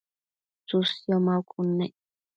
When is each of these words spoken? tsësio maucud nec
tsësio 0.67 1.17
maucud 1.27 1.69
nec 1.77 1.95